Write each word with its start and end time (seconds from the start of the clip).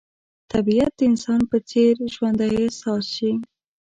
طبیعت 0.51 0.91
د 0.97 1.01
انسان 1.09 1.41
په 1.49 1.57
څېر 1.69 1.93
ژوندی 2.13 2.51
احساس 2.63 3.03
شي. 3.15 3.31